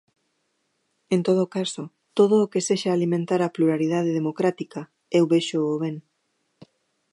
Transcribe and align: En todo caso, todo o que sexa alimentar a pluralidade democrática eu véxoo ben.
En 1.15 1.19
todo 1.27 1.43
caso, 1.55 1.83
todo 2.17 2.35
o 2.41 2.49
que 2.51 2.65
sexa 2.67 2.89
alimentar 2.93 3.41
a 3.43 3.53
pluralidade 3.55 4.11
democrática 4.19 4.81
eu 5.17 5.23
véxoo 5.33 5.79
ben. 5.83 5.95